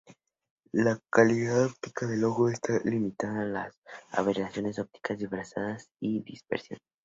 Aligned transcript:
La 0.71 0.97
calidad 1.11 1.63
óptica 1.65 2.07
del 2.07 2.23
ojo 2.23 2.49
está 2.49 2.79
limitada 2.83 3.69
por 3.83 4.19
aberraciones 4.19 4.79
ópticas, 4.79 5.19
difracción 5.19 5.77
y 5.99 6.23
dispersión. 6.23 6.79